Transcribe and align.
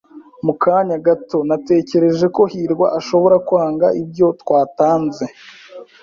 Mu 0.45 0.53
kanya 0.63 0.95
gato, 1.05 1.37
natekereje 1.49 2.25
ko 2.35 2.43
hirwa 2.53 2.87
ashobora 2.99 3.35
kwanga 3.47 3.87
ibyo 4.01 4.27
twatanze. 4.41 5.25